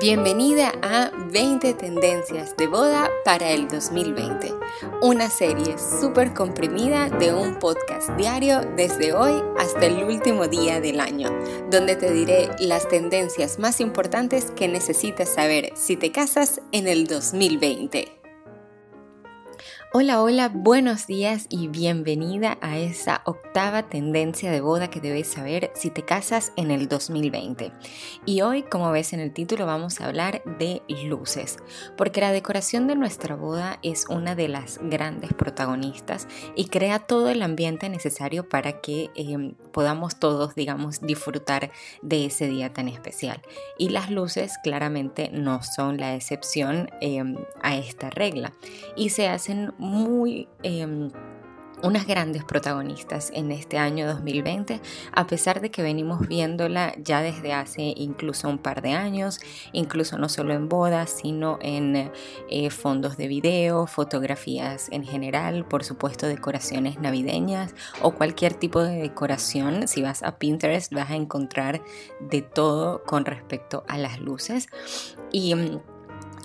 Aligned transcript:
Bienvenida 0.00 0.72
a 0.80 1.10
20 1.30 1.74
tendencias 1.74 2.56
de 2.56 2.68
boda 2.68 3.10
para 3.22 3.50
el 3.50 3.68
2020, 3.68 4.54
una 5.02 5.28
serie 5.28 5.76
súper 5.76 6.32
comprimida 6.32 7.10
de 7.10 7.34
un 7.34 7.58
podcast 7.58 8.08
diario 8.16 8.62
desde 8.78 9.12
hoy 9.12 9.42
hasta 9.58 9.84
el 9.84 10.02
último 10.02 10.48
día 10.48 10.80
del 10.80 11.00
año, 11.00 11.28
donde 11.70 11.96
te 11.96 12.14
diré 12.14 12.48
las 12.60 12.88
tendencias 12.88 13.58
más 13.58 13.78
importantes 13.82 14.50
que 14.52 14.68
necesitas 14.68 15.28
saber 15.28 15.72
si 15.74 15.96
te 15.96 16.10
casas 16.10 16.62
en 16.72 16.88
el 16.88 17.06
2020. 17.06 18.19
Hola, 19.92 20.22
hola, 20.22 20.52
buenos 20.54 21.08
días 21.08 21.46
y 21.48 21.66
bienvenida 21.66 22.58
a 22.60 22.78
esa 22.78 23.22
octava 23.24 23.88
tendencia 23.88 24.52
de 24.52 24.60
boda 24.60 24.88
que 24.88 25.00
debes 25.00 25.26
saber 25.26 25.72
si 25.74 25.90
te 25.90 26.04
casas 26.04 26.52
en 26.54 26.70
el 26.70 26.86
2020. 26.86 27.72
Y 28.24 28.42
hoy, 28.42 28.62
como 28.62 28.92
ves 28.92 29.12
en 29.14 29.18
el 29.18 29.32
título, 29.32 29.66
vamos 29.66 30.00
a 30.00 30.06
hablar 30.06 30.44
de 30.60 30.80
luces, 31.06 31.56
porque 31.96 32.20
la 32.20 32.30
decoración 32.30 32.86
de 32.86 32.94
nuestra 32.94 33.34
boda 33.34 33.80
es 33.82 34.06
una 34.08 34.36
de 34.36 34.46
las 34.46 34.78
grandes 34.80 35.34
protagonistas 35.34 36.28
y 36.54 36.66
crea 36.66 37.00
todo 37.00 37.28
el 37.28 37.42
ambiente 37.42 37.88
necesario 37.88 38.48
para 38.48 38.80
que 38.80 39.10
em, 39.16 39.54
podamos 39.72 40.20
todos, 40.20 40.54
digamos, 40.54 41.00
disfrutar 41.00 41.72
de 42.00 42.26
ese 42.26 42.46
día 42.46 42.72
tan 42.72 42.86
especial. 42.86 43.42
Y 43.76 43.88
las 43.88 44.08
luces 44.08 44.52
claramente 44.62 45.30
no 45.32 45.64
son 45.64 45.96
la 45.96 46.14
excepción 46.14 46.88
em, 47.00 47.34
a 47.60 47.74
esta 47.74 48.08
regla 48.08 48.52
y 48.94 49.10
se 49.10 49.26
hacen 49.26 49.72
muy... 49.80 50.48
Em, 50.62 51.10
unas 51.82 52.06
grandes 52.06 52.44
protagonistas 52.44 53.30
en 53.34 53.52
este 53.52 53.78
año 53.78 54.06
2020, 54.06 54.80
a 55.12 55.26
pesar 55.26 55.60
de 55.60 55.70
que 55.70 55.82
venimos 55.82 56.26
viéndola 56.28 56.94
ya 57.02 57.22
desde 57.22 57.52
hace 57.52 57.94
incluso 57.96 58.48
un 58.48 58.58
par 58.58 58.82
de 58.82 58.92
años, 58.92 59.40
incluso 59.72 60.18
no 60.18 60.28
solo 60.28 60.54
en 60.54 60.68
bodas, 60.68 61.10
sino 61.10 61.58
en 61.62 62.12
eh, 62.50 62.70
fondos 62.70 63.16
de 63.16 63.28
video, 63.28 63.86
fotografías 63.86 64.88
en 64.90 65.04
general, 65.04 65.64
por 65.66 65.84
supuesto 65.84 66.26
decoraciones 66.26 67.00
navideñas 67.00 67.74
o 68.02 68.12
cualquier 68.12 68.54
tipo 68.54 68.82
de 68.82 69.00
decoración. 69.00 69.88
Si 69.88 70.02
vas 70.02 70.22
a 70.22 70.38
Pinterest 70.38 70.92
vas 70.92 71.10
a 71.10 71.16
encontrar 71.16 71.82
de 72.20 72.42
todo 72.42 73.02
con 73.04 73.24
respecto 73.24 73.84
a 73.88 73.98
las 73.98 74.20
luces. 74.20 74.68
Y 75.32 75.54
mm, 75.54 75.80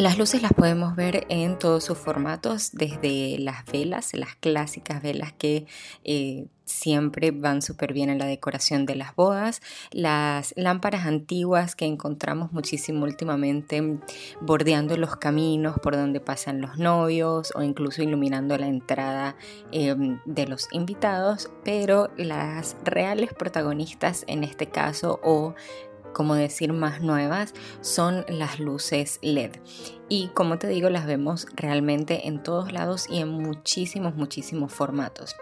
las 0.00 0.16
luces 0.16 0.40
las 0.40 0.54
podemos 0.54 0.96
ver 0.96 1.26
en 1.28 1.58
todos 1.58 1.84
sus 1.84 1.98
formatos, 1.98 2.70
desde 2.72 3.38
las 3.38 3.66
velas, 3.66 4.14
las 4.14 4.34
clásicas 4.34 5.02
velas 5.02 5.34
que 5.34 5.66
eh, 6.04 6.46
siempre 6.64 7.32
van 7.32 7.60
súper 7.60 7.92
bien 7.92 8.08
en 8.08 8.18
la 8.18 8.26
decoración 8.26 8.86
de 8.86 8.94
las 8.94 9.14
bodas, 9.14 9.60
las 9.90 10.54
lámparas 10.56 11.04
antiguas 11.04 11.76
que 11.76 11.84
encontramos 11.84 12.52
muchísimo 12.52 13.04
últimamente 13.04 13.98
bordeando 14.40 14.96
los 14.96 15.16
caminos 15.16 15.78
por 15.82 15.96
donde 15.96 16.20
pasan 16.20 16.60
los 16.60 16.78
novios 16.78 17.52
o 17.54 17.62
incluso 17.62 18.02
iluminando 18.02 18.56
la 18.56 18.68
entrada 18.68 19.36
em, 19.72 20.20
de 20.24 20.46
los 20.46 20.68
invitados, 20.72 21.50
pero 21.64 22.10
las 22.16 22.76
reales 22.84 23.34
protagonistas 23.34 24.24
en 24.28 24.44
este 24.44 24.66
caso 24.66 25.20
o 25.22 25.54
como 26.12 26.34
decir 26.34 26.72
más 26.72 27.00
nuevas, 27.00 27.54
son 27.80 28.24
las 28.28 28.58
luces 28.60 29.18
LED. 29.22 29.52
Y 30.08 30.28
como 30.28 30.58
te 30.58 30.68
digo, 30.68 30.90
las 30.90 31.06
vemos 31.06 31.46
realmente 31.54 32.26
en 32.28 32.42
todos 32.42 32.72
lados 32.72 33.06
y 33.08 33.20
en 33.20 33.28
muchísimos, 33.28 34.14
muchísimos 34.14 34.72
formatos. 34.72 35.36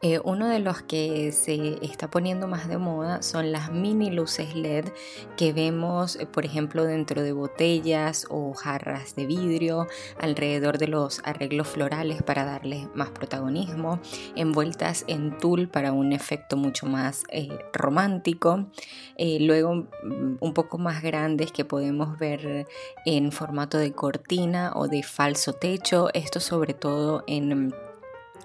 Eh, 0.00 0.20
uno 0.24 0.48
de 0.48 0.58
los 0.58 0.82
que 0.82 1.32
se 1.32 1.78
está 1.84 2.10
poniendo 2.10 2.48
más 2.48 2.68
de 2.68 2.78
moda 2.78 3.22
son 3.22 3.52
las 3.52 3.72
mini 3.72 4.10
luces 4.10 4.54
LED 4.54 4.86
que 5.36 5.52
vemos, 5.52 6.16
eh, 6.16 6.26
por 6.26 6.44
ejemplo, 6.44 6.84
dentro 6.84 7.22
de 7.22 7.32
botellas 7.32 8.26
o 8.30 8.52
jarras 8.54 9.14
de 9.14 9.26
vidrio, 9.26 9.86
alrededor 10.20 10.78
de 10.78 10.88
los 10.88 11.20
arreglos 11.24 11.68
florales 11.68 12.22
para 12.22 12.44
darles 12.44 12.88
más 12.94 13.10
protagonismo, 13.10 14.00
envueltas 14.36 15.04
en 15.06 15.38
tul 15.38 15.68
para 15.68 15.92
un 15.92 16.12
efecto 16.12 16.56
mucho 16.56 16.86
más 16.86 17.24
eh, 17.30 17.58
romántico, 17.72 18.66
luego 19.18 19.74
mm, 19.74 20.38
un 20.40 20.54
poco 20.54 20.78
más 20.78 21.02
grandes 21.02 21.52
que 21.52 21.64
podemos 21.64 22.18
ver 22.18 22.66
en 23.04 23.32
formato 23.32 23.78
de 23.78 23.92
cortina 23.92 24.72
o 24.74 24.88
de 24.88 25.02
falso 25.02 25.52
techo, 25.52 26.08
esto 26.12 26.40
sobre 26.40 26.74
todo 26.74 27.24
en 27.26 27.72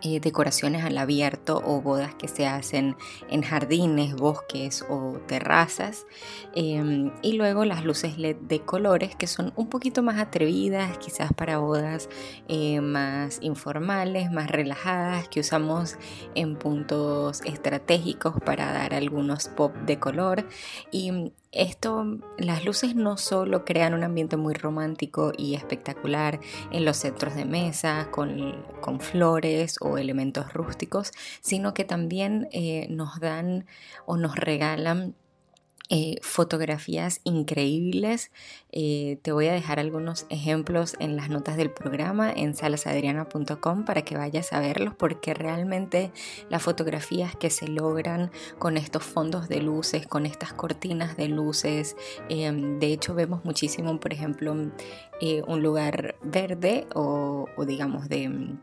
eh, 0.04 0.20
decoraciones 0.20 0.84
al 0.84 0.98
abierto 0.98 1.62
o 1.66 1.82
bodas 1.82 2.14
que 2.16 2.28
se 2.28 2.46
hacen 2.46 2.96
en 3.30 3.42
jardines, 3.42 4.16
bosques 4.16 4.86
o 4.90 5.20
terrazas. 5.28 6.06
Em, 6.56 7.12
y 7.22 7.34
luego 7.34 7.66
las 7.66 7.84
luces 7.84 8.18
LED 8.18 8.36
de 8.36 8.60
colores 8.60 9.16
que 9.16 9.28
son 9.28 9.54
un 9.56 9.70
poquito 9.70 10.04
más 10.04 10.20
atrevidas, 10.20 10.98
quizás 11.00 11.34
para 11.34 11.58
bodas 11.58 12.10
eh, 12.48 12.82
más 12.82 13.40
informales, 13.42 14.32
más 14.32 14.50
relajadas, 14.52 15.28
que 15.30 15.40
usamos 15.40 15.98
en 16.36 16.56
puntos 16.58 17.42
estratégicos 17.42 18.36
para 18.46 18.72
dar 18.72 18.94
algunos 18.94 19.48
pop 19.48 19.76
de 19.86 20.00
color. 20.00 20.48
Y 20.92 21.34
esto, 21.52 22.20
las 22.38 22.66
luces 22.66 22.96
no 22.96 23.18
solo 23.18 23.66
crean 23.66 23.94
un 23.94 24.04
ambiente 24.04 24.38
muy 24.38 24.54
romántico 24.54 25.32
y 25.38 25.56
espectacular 25.56 26.40
en 26.72 26.86
los 26.86 26.98
centros 26.98 27.36
de 27.36 27.46
mesa, 27.46 28.10
con, 28.12 28.66
flores 29.00 29.76
o 29.82 29.98
elementos 29.98 30.54
rústicos, 30.54 31.12
sino 31.42 31.74
que 31.74 31.84
también 31.84 32.48
eh, 32.52 32.88
nos 32.90 33.20
dan 33.20 33.66
o 34.06 34.18
nos 34.18 34.36
regalan 34.36 35.14
eh, 35.90 36.18
fotografías 36.22 37.22
increíbles. 37.24 38.32
Eh, 38.74 39.20
te 39.22 39.32
voy 39.32 39.48
a 39.48 39.54
dejar 39.54 39.80
algunos 39.80 40.26
ejemplos 40.30 40.98
en 41.00 41.16
las 41.16 41.30
notas 41.30 41.56
del 41.56 41.72
programa 41.72 42.30
en 42.32 42.56
salasadriana.com 42.56 43.86
para 43.86 44.02
que 44.02 44.18
vayas 44.18 44.52
a 44.52 44.60
verlos 44.60 44.94
porque 44.96 45.34
realmente 45.34 46.12
las 46.50 46.62
fotografías 46.62 47.38
que 47.38 47.50
se 47.50 47.70
logran 47.70 48.32
con 48.60 48.76
estos 48.76 49.04
fondos 49.04 49.48
de 49.48 49.62
luces, 49.62 50.08
con 50.08 50.26
estas 50.26 50.52
cortinas 50.52 51.16
de 51.16 51.30
luces, 51.30 51.96
em, 52.28 52.80
de 52.80 52.92
hecho 52.92 53.16
vemos 53.16 53.46
muchísimo, 53.46 53.98
por 54.00 54.12
ejemplo, 54.12 54.56
eh, 55.22 55.42
un 55.48 55.64
lugar 55.64 56.16
verde 56.22 56.86
o 56.94 57.48
digamos 57.66 58.10
de 58.10 58.58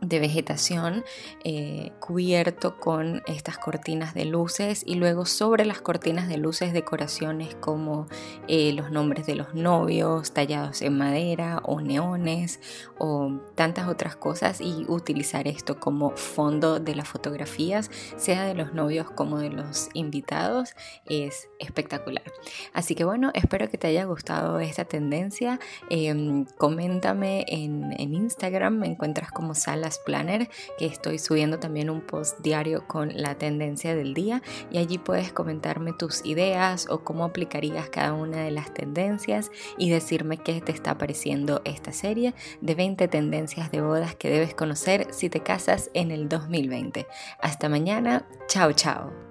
de 0.00 0.20
vegetación 0.20 1.04
eh, 1.42 1.92
cubierto 1.98 2.78
con 2.78 3.22
estas 3.26 3.58
cortinas 3.58 4.14
de 4.14 4.26
luces 4.26 4.84
y 4.86 4.94
luego 4.94 5.26
sobre 5.26 5.64
las 5.64 5.80
cortinas 5.80 6.28
de 6.28 6.36
luces 6.36 6.72
decoraciones 6.72 7.56
como 7.56 8.06
eh, 8.46 8.72
los 8.72 8.92
nombres 8.92 9.26
de 9.26 9.34
los 9.34 9.54
novios 9.54 10.32
tallados 10.32 10.82
en 10.82 10.96
madera 10.96 11.60
o 11.64 11.80
neones 11.80 12.60
o 12.98 13.40
tantas 13.56 13.88
otras 13.88 14.14
cosas 14.14 14.60
y 14.60 14.84
utilizar 14.88 15.48
esto 15.48 15.80
como 15.80 16.10
fondo 16.10 16.78
de 16.78 16.94
las 16.94 17.08
fotografías 17.08 17.90
sea 18.16 18.44
de 18.44 18.54
los 18.54 18.74
novios 18.74 19.10
como 19.10 19.38
de 19.38 19.50
los 19.50 19.88
invitados 19.94 20.74
es 21.06 21.48
espectacular. 21.58 22.24
Así 22.72 22.94
que 22.94 23.04
bueno 23.04 23.32
espero 23.34 23.68
que 23.68 23.78
te 23.78 23.88
haya 23.88 24.04
gustado 24.04 24.60
esta 24.60 24.84
tendencia. 24.84 25.58
Em, 25.90 26.44
coméntame 26.56 27.44
en, 27.48 27.92
en 27.98 28.14
Instagram 28.14 28.78
me 28.78 28.86
encuentras 28.86 29.32
como 29.32 29.54
sala 29.54 29.87
Planner, 29.96 30.50
que 30.78 30.84
estoy 30.84 31.18
subiendo 31.18 31.58
también 31.58 31.88
un 31.88 32.02
post 32.02 32.38
diario 32.40 32.86
con 32.86 33.10
la 33.14 33.36
tendencia 33.36 33.94
del 33.94 34.12
día 34.12 34.42
y 34.70 34.76
allí 34.76 34.98
puedes 34.98 35.32
comentarme 35.32 35.94
tus 35.94 36.22
ideas 36.26 36.86
o 36.90 37.04
cómo 37.04 37.24
aplicarías 37.24 37.88
cada 37.88 38.12
una 38.12 38.42
de 38.42 38.50
las 38.50 38.74
tendencias 38.74 39.50
y 39.78 39.88
decirme 39.88 40.36
qué 40.36 40.60
te 40.60 40.72
está 40.72 40.98
pareciendo 40.98 41.62
esta 41.64 41.92
serie 41.92 42.34
de 42.60 42.74
20 42.74 43.08
tendencias 43.08 43.70
de 43.70 43.80
bodas 43.80 44.14
que 44.16 44.28
debes 44.28 44.54
conocer 44.54 45.06
si 45.10 45.30
te 45.30 45.40
casas 45.40 45.90
en 45.94 46.10
el 46.10 46.28
2020. 46.28 47.06
Hasta 47.40 47.68
mañana, 47.68 48.26
chao 48.48 48.72
chao. 48.72 49.27